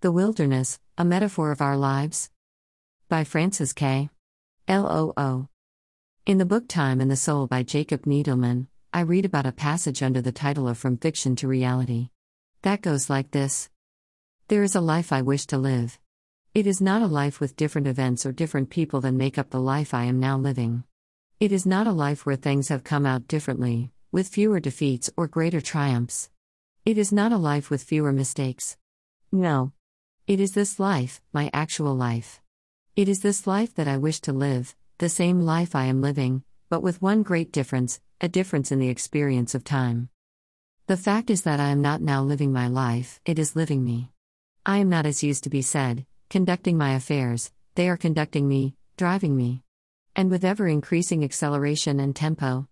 The 0.00 0.12
Wilderness, 0.12 0.78
a 0.96 1.04
Metaphor 1.04 1.50
of 1.50 1.60
Our 1.60 1.76
Lives? 1.76 2.30
By 3.08 3.24
Francis 3.24 3.72
K. 3.72 4.10
LOO. 4.68 5.48
In 6.24 6.38
the 6.38 6.46
book 6.46 6.68
Time 6.68 7.00
and 7.00 7.10
the 7.10 7.16
Soul 7.16 7.48
by 7.48 7.64
Jacob 7.64 8.04
Needleman, 8.04 8.68
I 8.92 9.00
read 9.00 9.24
about 9.24 9.44
a 9.44 9.50
passage 9.50 10.00
under 10.00 10.22
the 10.22 10.30
title 10.30 10.68
of 10.68 10.78
From 10.78 10.98
Fiction 10.98 11.34
to 11.34 11.48
Reality. 11.48 12.10
That 12.62 12.80
goes 12.80 13.10
like 13.10 13.32
this 13.32 13.70
There 14.46 14.62
is 14.62 14.76
a 14.76 14.80
life 14.80 15.12
I 15.12 15.22
wish 15.22 15.46
to 15.46 15.58
live. 15.58 15.98
It 16.54 16.68
is 16.68 16.80
not 16.80 17.02
a 17.02 17.08
life 17.08 17.40
with 17.40 17.56
different 17.56 17.88
events 17.88 18.24
or 18.24 18.30
different 18.30 18.70
people 18.70 19.00
than 19.00 19.16
make 19.16 19.36
up 19.36 19.50
the 19.50 19.58
life 19.58 19.92
I 19.92 20.04
am 20.04 20.20
now 20.20 20.38
living. 20.38 20.84
It 21.40 21.50
is 21.50 21.66
not 21.66 21.88
a 21.88 21.92
life 22.06 22.24
where 22.24 22.36
things 22.36 22.68
have 22.68 22.84
come 22.84 23.04
out 23.04 23.26
differently, 23.26 23.90
with 24.12 24.28
fewer 24.28 24.60
defeats 24.60 25.10
or 25.16 25.26
greater 25.26 25.60
triumphs. 25.60 26.30
It 26.84 26.98
is 26.98 27.12
not 27.12 27.32
a 27.32 27.36
life 27.36 27.68
with 27.68 27.82
fewer 27.82 28.12
mistakes. 28.12 28.76
No. 29.32 29.72
It 30.28 30.40
is 30.40 30.52
this 30.52 30.78
life, 30.78 31.22
my 31.32 31.48
actual 31.54 31.96
life. 31.96 32.42
It 32.94 33.08
is 33.08 33.22
this 33.22 33.46
life 33.46 33.74
that 33.76 33.88
I 33.88 33.96
wish 33.96 34.20
to 34.20 34.32
live, 34.34 34.76
the 34.98 35.08
same 35.08 35.40
life 35.40 35.74
I 35.74 35.86
am 35.86 36.02
living, 36.02 36.44
but 36.68 36.82
with 36.82 37.00
one 37.00 37.22
great 37.22 37.50
difference 37.50 37.98
a 38.20 38.28
difference 38.28 38.70
in 38.70 38.78
the 38.78 38.90
experience 38.90 39.54
of 39.54 39.64
time. 39.64 40.10
The 40.86 40.98
fact 40.98 41.30
is 41.30 41.42
that 41.42 41.60
I 41.60 41.70
am 41.70 41.80
not 41.80 42.02
now 42.02 42.22
living 42.22 42.52
my 42.52 42.68
life, 42.68 43.20
it 43.24 43.38
is 43.38 43.56
living 43.56 43.82
me. 43.82 44.10
I 44.66 44.76
am 44.76 44.90
not, 44.90 45.06
as 45.06 45.22
used 45.22 45.44
to 45.44 45.50
be 45.50 45.62
said, 45.62 46.04
conducting 46.28 46.76
my 46.76 46.92
affairs, 46.92 47.50
they 47.74 47.88
are 47.88 47.96
conducting 47.96 48.46
me, 48.46 48.74
driving 48.98 49.34
me 49.34 49.62
and 50.14 50.30
with 50.30 50.44
ever 50.44 50.66
increasing 50.68 51.24
acceleration 51.24 52.00
and 52.00 52.14
tempo. 52.14 52.68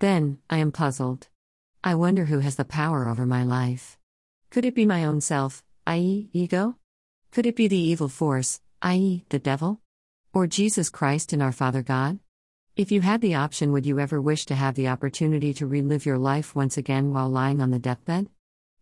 Then, 0.00 0.38
I 0.50 0.56
am 0.56 0.72
puzzled. 0.72 1.28
I 1.84 1.94
wonder 1.94 2.24
who 2.24 2.40
has 2.40 2.56
the 2.56 2.64
power 2.64 3.08
over 3.08 3.26
my 3.26 3.44
life. 3.44 3.98
Could 4.50 4.64
it 4.64 4.74
be 4.74 4.86
my 4.86 5.04
own 5.04 5.20
self, 5.20 5.62
i.e., 5.86 6.28
ego? 6.32 6.76
Could 7.32 7.46
it 7.46 7.56
be 7.56 7.66
the 7.66 7.76
evil 7.76 8.08
force, 8.08 8.60
i.e., 8.82 9.24
the 9.30 9.38
devil? 9.38 9.80
Or 10.32 10.46
Jesus 10.46 10.88
Christ 10.90 11.32
and 11.32 11.42
our 11.42 11.52
Father 11.52 11.82
God? 11.82 12.20
If 12.76 12.92
you 12.92 13.00
had 13.00 13.20
the 13.20 13.34
option, 13.34 13.72
would 13.72 13.84
you 13.84 13.98
ever 13.98 14.20
wish 14.20 14.46
to 14.46 14.54
have 14.54 14.76
the 14.76 14.88
opportunity 14.88 15.52
to 15.54 15.66
relive 15.66 16.06
your 16.06 16.18
life 16.18 16.54
once 16.54 16.78
again 16.78 17.12
while 17.12 17.28
lying 17.28 17.60
on 17.60 17.70
the 17.70 17.78
deathbed? 17.78 18.28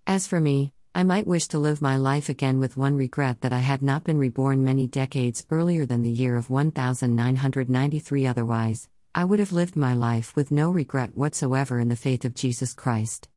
As 0.06 0.26
for 0.26 0.40
me, 0.40 0.72
I 0.94 1.02
might 1.02 1.26
wish 1.26 1.48
to 1.48 1.58
live 1.58 1.80
my 1.80 1.96
life 1.96 2.28
again 2.28 2.58
with 2.58 2.76
one 2.76 2.96
regret 2.96 3.40
that 3.40 3.52
I 3.52 3.60
had 3.60 3.80
not 3.80 4.04
been 4.04 4.18
reborn 4.18 4.62
many 4.62 4.86
decades 4.86 5.46
earlier 5.50 5.86
than 5.86 6.02
the 6.02 6.10
year 6.10 6.36
of 6.36 6.50
1993. 6.50 8.26
Otherwise, 8.26 8.88
I 9.14 9.24
would 9.24 9.38
have 9.38 9.52
lived 9.52 9.74
my 9.74 9.94
life 9.94 10.36
with 10.36 10.50
no 10.50 10.70
regret 10.70 11.16
whatsoever 11.16 11.80
in 11.80 11.88
the 11.88 11.96
faith 11.96 12.24
of 12.24 12.34
Jesus 12.34 12.74
Christ. 12.74 13.28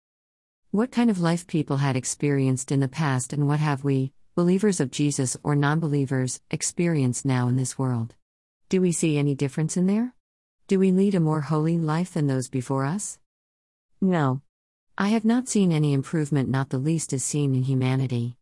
What 0.74 0.90
kind 0.90 1.12
of 1.12 1.22
life 1.22 1.46
people 1.46 1.78
had 1.78 1.96
experienced 1.96 2.72
in 2.72 2.80
the 2.80 2.88
past, 2.88 3.32
and 3.32 3.48
what 3.48 3.60
have 3.60 3.84
we, 3.84 4.12
believers 4.34 4.80
of 4.80 4.90
Jesus 4.90 5.38
or 5.44 5.56
non 5.56 5.80
believers, 5.80 6.42
experienced 6.50 7.26
now 7.26 7.48
in 7.48 7.58
this 7.58 7.78
world? 7.78 8.16
Do 8.70 8.82
we 8.82 8.92
see 8.92 9.20
any 9.20 9.36
difference 9.36 9.78
in 9.78 9.86
there? 9.86 10.16
Do 10.68 10.80
we 10.80 10.92
lead 10.92 11.14
a 11.14 11.20
more 11.20 11.42
holy 11.42 11.78
life 11.78 12.16
than 12.16 12.26
those 12.26 12.50
before 12.50 12.86
us? 12.86 13.20
No. 14.02 14.42
I 14.98 15.10
have 15.10 15.24
not 15.24 15.48
seen 15.48 15.72
any 15.72 15.94
improvement, 15.94 16.50
not 16.50 16.72
the 16.72 16.80
least 16.80 17.14
is 17.14 17.24
seen 17.24 17.54
in 17.54 17.62
humanity. 17.62 18.36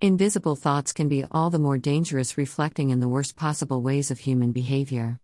Invisible 0.00 0.56
thoughts 0.56 0.90
can 0.90 1.10
be 1.10 1.26
all 1.30 1.50
the 1.50 1.58
more 1.58 1.76
dangerous, 1.76 2.38
reflecting 2.38 2.88
in 2.88 3.00
the 3.00 3.10
worst 3.10 3.36
possible 3.36 3.82
ways 3.82 4.10
of 4.10 4.20
human 4.20 4.52
behavior. 4.52 5.20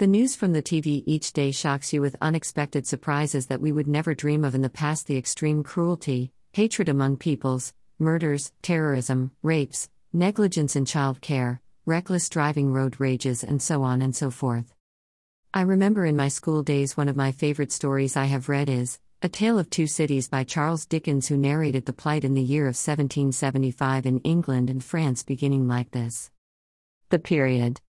The 0.00 0.06
news 0.06 0.34
from 0.34 0.54
the 0.54 0.62
TV 0.62 1.02
each 1.04 1.34
day 1.34 1.50
shocks 1.50 1.92
you 1.92 2.00
with 2.00 2.16
unexpected 2.22 2.86
surprises 2.86 3.48
that 3.48 3.60
we 3.60 3.70
would 3.70 3.86
never 3.86 4.14
dream 4.14 4.46
of 4.46 4.54
in 4.54 4.62
the 4.62 4.70
past 4.70 5.06
the 5.06 5.18
extreme 5.18 5.62
cruelty, 5.62 6.32
hatred 6.54 6.88
among 6.88 7.18
peoples, 7.18 7.74
murders, 7.98 8.50
terrorism, 8.62 9.32
rapes, 9.42 9.90
negligence 10.10 10.74
in 10.74 10.86
child 10.86 11.20
care, 11.20 11.60
reckless 11.84 12.30
driving, 12.30 12.72
road 12.72 12.98
rages, 12.98 13.44
and 13.44 13.60
so 13.60 13.82
on 13.82 14.00
and 14.00 14.16
so 14.16 14.30
forth. 14.30 14.74
I 15.52 15.60
remember 15.60 16.06
in 16.06 16.16
my 16.16 16.28
school 16.28 16.62
days 16.62 16.96
one 16.96 17.10
of 17.10 17.14
my 17.14 17.30
favorite 17.30 17.70
stories 17.70 18.16
I 18.16 18.24
have 18.24 18.48
read 18.48 18.70
is 18.70 18.98
a 19.20 19.28
Tale 19.28 19.58
of 19.58 19.68
Two 19.68 19.86
Cities 19.86 20.28
by 20.28 20.44
Charles 20.44 20.86
Dickens, 20.86 21.28
who 21.28 21.36
narrated 21.36 21.84
the 21.84 21.92
plight 21.92 22.24
in 22.24 22.32
the 22.32 22.40
year 22.40 22.62
of 22.62 22.68
1775 22.68 24.06
in 24.06 24.20
England 24.20 24.70
and 24.70 24.82
France, 24.82 25.22
beginning 25.22 25.68
like 25.68 25.90
this 25.90 26.30
The 27.10 27.18
period. 27.18 27.82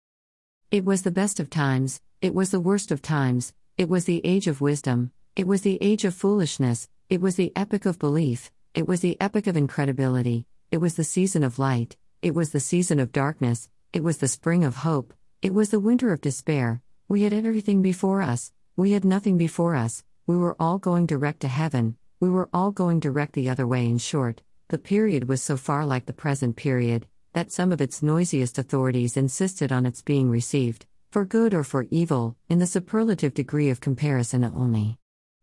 It 0.72 0.86
was 0.86 1.02
the 1.02 1.12
best 1.12 1.42
of 1.42 1.50
times, 1.50 2.00
it 2.22 2.34
was 2.34 2.52
the 2.52 2.60
worst 2.62 2.92
of 2.92 3.02
times, 3.02 3.54
it 3.78 3.90
was 3.90 4.06
the 4.06 4.22
age 4.26 4.48
of 4.48 4.62
wisdom, 4.62 5.12
it 5.36 5.46
was 5.46 5.64
the 5.64 5.78
age 5.82 6.06
of 6.06 6.16
foolishness, 6.16 6.88
it 7.10 7.20
was 7.20 7.36
the 7.36 7.52
epoch 7.58 7.86
of 7.86 8.00
belief, 8.00 8.50
it 8.74 8.88
was 8.88 9.02
the 9.02 9.18
epoch 9.20 9.48
of 9.48 9.58
incredibility, 9.58 10.46
it 10.72 10.78
was 10.78 10.96
the 10.96 11.04
season 11.04 11.44
of 11.44 11.60
light, 11.60 11.98
it 12.22 12.34
was 12.34 12.52
the 12.52 12.62
season 12.62 13.02
of 13.02 13.12
darkness, 13.12 13.68
it 13.92 14.02
was 14.02 14.20
the 14.20 14.30
spring 14.30 14.64
of 14.64 14.78
hope, 14.78 15.14
it 15.42 15.54
was 15.54 15.72
the 15.72 15.80
winter 15.82 16.14
of 16.14 16.22
despair. 16.22 16.82
We 17.10 17.24
had 17.24 17.34
everything 17.34 17.82
before 17.82 18.22
us, 18.22 18.54
we 18.78 18.94
had 18.94 19.04
nothing 19.04 19.38
before 19.38 19.76
us 19.76 20.06
we 20.26 20.38
were 20.38 20.56
all 20.58 20.78
going 20.78 21.06
direct 21.06 21.42
to 21.42 21.50
heaven, 21.50 21.98
we 22.22 22.30
were 22.30 22.48
all 22.54 22.72
going 22.72 23.02
direct 23.02 23.34
the 23.34 23.50
other 23.50 23.68
way. 23.68 23.88
In 23.88 23.98
short, 23.98 24.42
the 24.70 24.78
period 24.78 25.28
was 25.28 25.42
so 25.42 25.58
far 25.58 25.86
like 25.86 26.06
the 26.06 26.14
present 26.14 26.56
period 26.56 27.08
that 27.34 27.52
some 27.52 27.72
of 27.72 27.82
its 27.82 28.04
noisiest 28.04 28.58
authorities 28.58 29.16
insisted 29.16 29.72
on 29.72 29.86
its 29.86 30.02
being 30.02 30.30
received, 30.30 30.86
for 31.12 31.26
good 31.26 31.54
or 31.54 31.64
for 31.64 31.88
evil, 31.90 32.36
in 32.50 32.60
the 32.60 32.68
superlative 32.68 33.34
degree 33.34 33.70
of 33.70 33.82
comparison 33.82 34.44
only. 34.44 34.98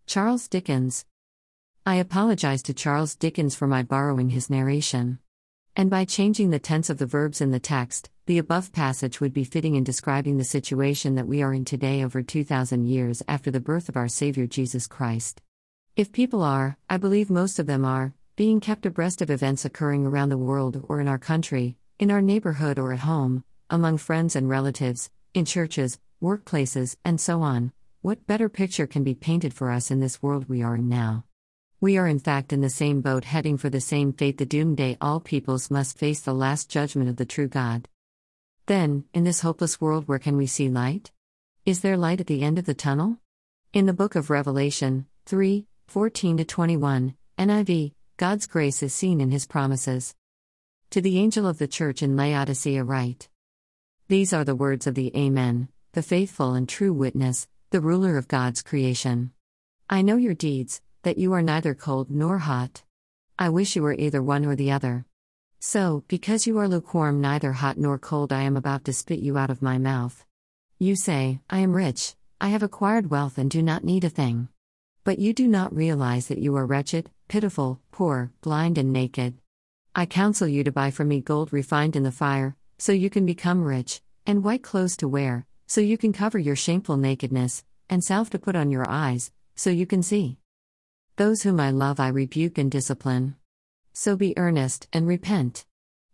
Charles 0.07 0.49
Dickens. 0.49 1.05
I 1.87 1.97
apologize 1.97 2.63
to 2.65 2.75
Charles 2.75 3.15
Dickens 3.15 3.55
for 3.55 3.67
my 3.67 3.83
borrowing 3.83 4.31
his 4.31 4.51
narration. 4.51 5.19
And 5.77 5.89
by 5.89 6.05
changing 6.05 6.51
the 6.51 6.59
tense 6.59 6.91
of 6.91 6.99
the 6.99 7.07
verbs 7.07 7.41
in 7.41 7.51
the 7.51 7.61
text, 7.61 8.11
the 8.27 8.39
above 8.39 8.73
passage 8.73 9.21
would 9.21 9.33
be 9.33 9.45
fitting 9.45 9.75
in 9.75 9.85
describing 9.85 10.37
the 10.37 10.45
situation 10.45 11.15
that 11.15 11.29
we 11.29 11.41
are 11.41 11.55
in 11.55 11.65
today 11.65 12.05
over 12.05 12.23
2,000 12.23 12.85
years 12.85 13.23
after 13.27 13.51
the 13.51 13.61
birth 13.61 13.89
of 13.89 13.97
our 13.97 14.09
Savior 14.09 14.47
Jesus 14.47 14.87
Christ. 14.87 15.41
If 15.97 16.13
people 16.13 16.43
are, 16.43 16.77
I 16.91 16.97
believe 16.97 17.31
most 17.31 17.59
of 17.59 17.67
them 17.67 17.85
are, 17.85 18.13
being 18.39 18.61
kept 18.61 18.87
abreast 18.87 19.21
of 19.21 19.31
events 19.31 19.65
occurring 19.65 20.07
around 20.07 20.29
the 20.29 20.39
world 20.39 20.85
or 20.89 21.01
in 21.01 21.09
our 21.09 21.19
country, 21.19 21.77
in 21.99 22.09
our 22.09 22.23
neighborhood 22.23 22.79
or 22.79 22.93
at 22.93 23.01
home, 23.01 23.43
among 23.69 23.99
friends 23.99 24.37
and 24.37 24.49
relatives, 24.49 25.11
in 25.35 25.45
churches, 25.45 25.99
workplaces, 26.23 26.95
and 27.05 27.21
so 27.21 27.43
on, 27.43 27.73
what 28.01 28.29
better 28.29 28.49
picture 28.49 28.87
can 28.87 29.03
be 29.03 29.13
painted 29.13 29.53
for 29.53 29.73
us 29.73 29.91
in 29.91 29.99
this 29.99 30.23
world 30.23 30.49
we 30.49 30.63
are 30.63 30.77
in 30.77 30.89
now? 30.89 31.25
We 31.81 31.99
are 31.99 32.07
in 32.07 32.21
fact 32.21 32.53
in 32.53 32.61
the 32.61 32.71
same 32.71 33.01
boat 33.01 33.25
heading 33.25 33.57
for 33.57 33.71
the 33.71 33.81
same 33.81 34.13
fate 34.13 34.39
the 34.39 34.47
doomsday 34.47 34.97
all 35.01 35.19
peoples 35.19 35.69
must 35.69 35.99
face 35.99 36.21
the 36.21 36.33
last 36.33 36.71
judgment 36.71 37.11
of 37.11 37.17
the 37.17 37.27
true 37.27 37.49
God. 37.49 37.89
Then, 38.67 39.03
in 39.13 39.25
this 39.25 39.41
hopeless 39.41 39.81
world, 39.81 40.07
where 40.07 40.21
can 40.21 40.37
we 40.37 40.47
see 40.47 40.69
light? 40.69 41.11
Is 41.65 41.81
there 41.81 41.97
light 41.97 42.21
at 42.21 42.29
the 42.29 42.45
end 42.45 42.57
of 42.57 42.67
the 42.67 42.75
tunnel? 42.75 43.19
In 43.73 43.87
the 43.87 43.93
book 43.93 44.15
of 44.15 44.31
Revelation, 44.31 45.07
3 45.27 45.67
14 45.89 46.45
21, 46.45 47.17
NIV, 47.37 47.95
God's 48.19 48.49
grace 48.49 48.83
is 48.83 48.93
seen 48.93 49.21
in 49.21 49.31
his 49.31 49.47
promises. 49.47 50.13
To 50.91 51.01
the 51.01 51.19
angel 51.19 51.47
of 51.47 51.59
the 51.59 51.69
church 51.69 52.03
in 52.03 52.17
Laodicea, 52.17 52.83
write 52.83 53.29
These 54.09 54.33
are 54.33 54.43
the 54.43 54.57
words 54.57 54.89
of 54.89 54.97
the 54.97 55.17
Amen, 55.17 55.69
the 55.93 56.03
faithful 56.03 56.55
and 56.55 56.69
true 56.69 56.93
witness, 56.93 57.47
the 57.71 57.81
ruler 57.81 58.19
of 58.19 58.27
God's 58.27 58.61
creation. 58.61 59.31
I 59.89 60.03
know 60.03 60.17
your 60.17 60.35
deeds, 60.35 60.81
that 61.05 61.19
you 61.19 61.33
are 61.33 61.43
neither 61.43 61.77
cold 61.77 62.11
nor 62.11 62.39
hot. 62.39 62.83
I 63.39 63.51
wish 63.51 63.77
you 63.77 63.85
were 63.85 63.95
either 63.95 64.21
one 64.21 64.45
or 64.45 64.57
the 64.57 64.73
other. 64.73 65.05
So, 65.61 66.03
because 66.09 66.45
you 66.45 66.59
are 66.59 66.67
lukewarm, 66.67 67.21
neither 67.21 67.53
hot 67.53 67.79
nor 67.79 68.01
cold, 68.01 68.33
I 68.33 68.43
am 68.43 68.57
about 68.57 68.85
to 68.87 68.93
spit 68.93 69.21
you 69.21 69.39
out 69.39 69.51
of 69.51 69.63
my 69.63 69.79
mouth. 69.79 70.25
You 70.81 70.97
say, 70.97 71.39
I 71.49 71.61
am 71.61 71.73
rich, 71.73 72.17
I 72.41 72.49
have 72.49 72.65
acquired 72.65 73.11
wealth 73.11 73.39
and 73.39 73.49
do 73.49 73.63
not 73.63 73.85
need 73.85 74.03
a 74.03 74.11
thing. 74.11 74.49
But 75.05 75.21
you 75.21 75.33
do 75.33 75.47
not 75.47 75.73
realize 75.73 76.27
that 76.27 76.39
you 76.39 76.57
are 76.57 76.67
wretched, 76.67 77.13
pitiful, 77.29 77.81
poor, 77.93 78.33
blind, 78.41 78.79
and 78.79 78.93
naked. 78.93 79.35
I 79.95 80.07
counsel 80.07 80.49
you 80.49 80.65
to 80.65 80.73
buy 80.73 80.91
from 80.91 81.09
me 81.09 81.21
gold 81.21 81.53
refined 81.53 81.95
in 81.95 82.03
the 82.03 82.11
fire, 82.11 82.57
so 82.79 82.93
you 82.93 83.11
can 83.11 83.27
become 83.27 83.63
rich, 83.63 84.01
and 84.27 84.43
white 84.43 84.63
clothes 84.63 84.97
to 84.99 85.09
wear, 85.09 85.47
so 85.67 85.81
you 85.81 85.99
can 85.99 86.13
cover 86.13 86.39
your 86.39 86.57
shameful 86.57 86.97
nakedness, 86.97 87.65
and 87.91 88.03
salve 88.03 88.31
to 88.31 88.39
put 88.39 88.57
on 88.57 88.71
your 88.71 88.89
eyes, 88.89 89.31
so 89.55 89.71
you 89.71 89.87
can 89.87 90.03
see. 90.03 90.39
Those 91.17 91.43
whom 91.43 91.61
I 91.61 91.71
love 91.71 92.01
I 92.01 92.09
rebuke 92.09 92.59
and 92.59 92.71
discipline. 92.71 93.37
So 93.93 94.17
be 94.17 94.37
earnest 94.39 94.89
and 94.93 95.07
repent. 95.07 95.67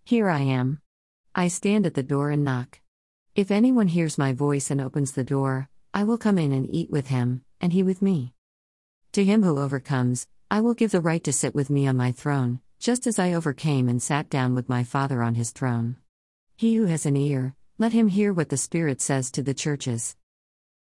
Here 0.05 0.29
I 0.29 0.41
am. 0.41 0.81
I 1.35 1.49
stand 1.49 1.87
at 1.87 1.95
the 1.95 2.03
door 2.03 2.31
and 2.31 2.43
knock. 2.43 2.81
If 3.35 3.51
anyone 3.51 3.89
hears 3.89 4.17
my 4.17 4.33
voice 4.33 4.71
and 4.71 4.81
opens 4.81 5.13
the 5.13 5.25
door, 5.25 5.69
I 5.93 6.05
will 6.05 6.19
come 6.19 6.39
in 6.39 6.53
and 6.53 6.69
eat 6.75 6.91
with 6.91 7.09
him, 7.09 7.45
and 7.61 7.73
he 7.73 7.83
with 7.83 8.01
me. 8.01 8.33
To 9.13 9.25
him 9.25 9.43
who 9.43 9.59
overcomes, 9.59 10.27
I 10.55 10.61
will 10.61 10.75
give 10.75 10.93
the 10.93 11.01
right 11.01 11.25
to 11.25 11.33
sit 11.33 11.53
with 11.53 11.69
me 11.69 11.89
on 11.89 11.97
my 11.97 12.13
throne, 12.13 12.61
just 12.79 13.09
as 13.09 13.19
I 13.19 13.33
overcame 13.33 13.89
and 13.89 14.01
sat 14.01 14.31
down 14.31 14.55
with 14.55 14.69
my 14.69 14.85
Father 14.85 15.21
on 15.21 15.35
his 15.35 15.51
throne. 15.51 15.97
He 16.55 16.77
who 16.77 16.85
has 16.85 17.05
an 17.07 17.17
ear, 17.17 17.57
let 17.77 17.93
him 17.93 18.07
hear 18.07 18.33
what 18.33 18.51
the 18.51 18.57
Spirit 18.57 19.01
says 19.01 19.33
to 19.33 19.43
the 19.43 19.53
churches. 19.53 20.15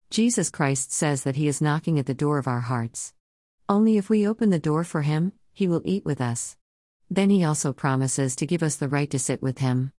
Jesus 0.09 0.49
Christ 0.49 0.91
says 0.91 1.21
that 1.21 1.35
he 1.35 1.47
is 1.47 1.61
knocking 1.61 1.99
at 1.99 2.07
the 2.07 2.15
door 2.15 2.39
of 2.39 2.47
our 2.47 2.61
hearts. 2.61 3.13
Only 3.69 3.97
if 3.97 4.09
we 4.09 4.27
open 4.27 4.49
the 4.49 4.57
door 4.57 4.83
for 4.83 5.03
him, 5.03 5.33
he 5.53 5.67
will 5.67 5.83
eat 5.85 6.03
with 6.03 6.19
us. 6.19 6.57
Then 7.11 7.29
he 7.29 7.43
also 7.43 7.71
promises 7.71 8.35
to 8.37 8.47
give 8.47 8.63
us 8.63 8.75
the 8.75 8.89
right 8.89 9.11
to 9.11 9.19
sit 9.19 9.39
with 9.39 9.59
him. 9.59 9.91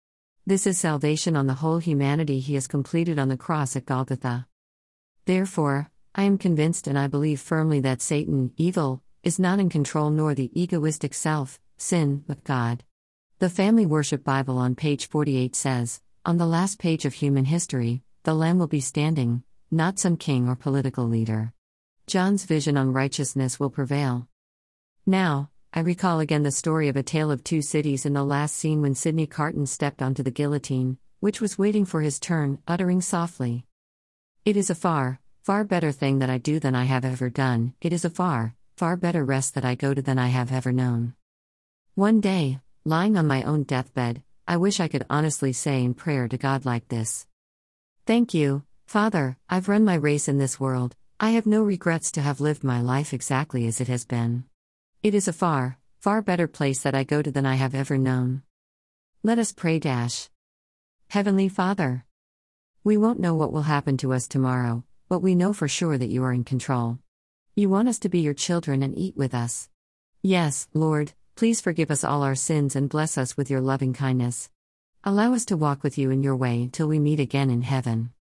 This 0.44 0.66
is 0.66 0.80
salvation 0.80 1.36
on 1.36 1.46
the 1.46 1.62
whole 1.62 1.78
humanity 1.78 2.40
he 2.40 2.54
has 2.54 2.66
completed 2.66 3.20
on 3.20 3.28
the 3.28 3.36
cross 3.36 3.76
at 3.76 3.86
Golgotha. 3.86 4.48
Therefore, 5.26 5.92
I 6.12 6.24
am 6.24 6.38
convinced 6.38 6.88
and 6.88 6.98
I 6.98 7.06
believe 7.06 7.40
firmly 7.40 7.78
that 7.82 8.02
Satan, 8.02 8.52
evil, 8.56 9.04
is 9.22 9.38
not 9.38 9.58
in 9.58 9.68
control 9.68 10.10
nor 10.10 10.34
the 10.34 10.50
egoistic 10.58 11.12
self, 11.12 11.60
sin, 11.76 12.24
but 12.26 12.42
God. 12.44 12.84
The 13.38 13.50
Family 13.50 13.86
Worship 13.86 14.24
Bible 14.24 14.58
on 14.58 14.74
page 14.74 15.08
48 15.08 15.54
says, 15.54 16.00
On 16.24 16.38
the 16.38 16.46
last 16.46 16.78
page 16.78 17.04
of 17.04 17.14
human 17.14 17.44
history, 17.44 18.02
the 18.24 18.34
Lamb 18.34 18.58
will 18.58 18.66
be 18.66 18.80
standing, 18.80 19.42
not 19.70 19.98
some 19.98 20.16
king 20.16 20.48
or 20.48 20.56
political 20.56 21.06
leader. 21.06 21.52
John's 22.06 22.44
vision 22.44 22.76
on 22.76 22.92
righteousness 22.92 23.60
will 23.60 23.70
prevail. 23.70 24.26
Now, 25.06 25.50
I 25.72 25.80
recall 25.80 26.20
again 26.20 26.42
the 26.42 26.50
story 26.50 26.88
of 26.88 26.96
A 26.96 27.02
Tale 27.02 27.30
of 27.30 27.44
Two 27.44 27.62
Cities 27.62 28.04
in 28.04 28.14
the 28.14 28.24
last 28.24 28.56
scene 28.56 28.82
when 28.82 28.94
Sidney 28.94 29.26
Carton 29.26 29.66
stepped 29.66 30.02
onto 30.02 30.22
the 30.22 30.30
guillotine, 30.30 30.98
which 31.20 31.40
was 31.40 31.58
waiting 31.58 31.84
for 31.84 32.00
his 32.00 32.18
turn, 32.18 32.58
uttering 32.66 33.00
softly, 33.00 33.66
It 34.44 34.56
is 34.56 34.70
a 34.70 34.74
far, 34.74 35.20
far 35.42 35.64
better 35.64 35.92
thing 35.92 36.18
that 36.18 36.30
I 36.30 36.38
do 36.38 36.58
than 36.58 36.74
I 36.74 36.84
have 36.84 37.04
ever 37.04 37.28
done, 37.28 37.74
it 37.80 37.92
is 37.92 38.04
a 38.04 38.10
far, 38.10 38.54
far 38.80 38.96
better 38.96 39.22
rest 39.22 39.52
that 39.52 39.64
I 39.66 39.74
go 39.74 39.92
to 39.92 40.00
than 40.00 40.18
I 40.18 40.28
have 40.28 40.50
ever 40.50 40.72
known. 40.72 41.12
One 41.96 42.18
day, 42.18 42.60
lying 42.86 43.18
on 43.18 43.26
my 43.26 43.42
own 43.42 43.64
deathbed, 43.64 44.22
I 44.48 44.56
wish 44.56 44.80
I 44.80 44.88
could 44.88 45.04
honestly 45.10 45.52
say 45.52 45.84
in 45.84 45.92
prayer 45.92 46.26
to 46.28 46.38
God 46.38 46.64
like 46.64 46.88
this 46.88 47.26
Thank 48.06 48.32
you, 48.32 48.62
Father, 48.86 49.36
I've 49.50 49.68
run 49.68 49.84
my 49.84 49.96
race 49.96 50.28
in 50.28 50.38
this 50.38 50.58
world, 50.58 50.96
I 51.20 51.32
have 51.32 51.44
no 51.44 51.62
regrets 51.62 52.10
to 52.12 52.22
have 52.22 52.40
lived 52.40 52.64
my 52.64 52.80
life 52.80 53.12
exactly 53.12 53.66
as 53.66 53.82
it 53.82 53.88
has 53.88 54.06
been. 54.06 54.44
It 55.02 55.14
is 55.14 55.28
a 55.28 55.34
far, 55.34 55.76
far 55.98 56.22
better 56.22 56.46
place 56.46 56.80
that 56.80 56.94
I 56.94 57.04
go 57.04 57.20
to 57.20 57.30
than 57.30 57.44
I 57.44 57.56
have 57.56 57.74
ever 57.74 57.98
known. 57.98 58.44
Let 59.22 59.38
us 59.38 59.52
pray. 59.52 59.78
Dash. 59.78 60.30
Heavenly 61.08 61.50
Father, 61.50 62.06
we 62.82 62.96
won't 62.96 63.20
know 63.20 63.34
what 63.34 63.52
will 63.52 63.68
happen 63.74 63.98
to 63.98 64.14
us 64.14 64.26
tomorrow, 64.26 64.84
but 65.10 65.20
we 65.20 65.34
know 65.34 65.52
for 65.52 65.68
sure 65.68 65.98
that 65.98 66.08
you 66.08 66.24
are 66.24 66.32
in 66.32 66.44
control. 66.44 66.98
You 67.60 67.68
want 67.68 67.90
us 67.90 67.98
to 67.98 68.08
be 68.08 68.20
your 68.20 68.32
children 68.32 68.82
and 68.82 68.96
eat 68.96 69.18
with 69.18 69.34
us. 69.34 69.68
Yes, 70.22 70.66
Lord, 70.72 71.12
please 71.36 71.60
forgive 71.60 71.90
us 71.90 72.02
all 72.02 72.22
our 72.22 72.34
sins 72.34 72.74
and 72.74 72.88
bless 72.88 73.18
us 73.18 73.36
with 73.36 73.50
your 73.50 73.60
loving 73.60 73.92
kindness. 73.92 74.48
Allow 75.04 75.34
us 75.34 75.44
to 75.44 75.58
walk 75.58 75.82
with 75.82 75.98
you 75.98 76.10
in 76.10 76.22
your 76.22 76.36
way 76.36 76.62
until 76.62 76.88
we 76.88 76.98
meet 76.98 77.20
again 77.20 77.50
in 77.50 77.60
heaven. 77.60 78.14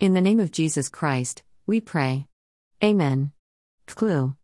In 0.00 0.12
the 0.12 0.20
name 0.20 0.38
of 0.38 0.52
Jesus 0.52 0.90
Christ, 0.90 1.42
we 1.66 1.80
pray. 1.80 2.26
Amen. 2.84 3.32
Clue 3.86 4.34